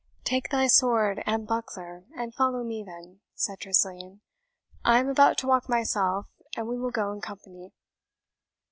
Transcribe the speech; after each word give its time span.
"Take 0.23 0.49
thy 0.49 0.65
sword 0.65 1.21
and 1.27 1.45
buckler, 1.45 2.05
and 2.17 2.33
follow 2.33 2.63
me, 2.63 2.81
then," 2.83 3.19
said 3.35 3.59
Tressilian; 3.59 4.21
"I 4.83 4.97
am 4.97 5.09
about 5.09 5.37
to 5.37 5.47
walk 5.47 5.69
myself, 5.69 6.25
and 6.57 6.67
we 6.67 6.79
will 6.79 6.89
go 6.89 7.11
in 7.11 7.21
company." 7.21 7.73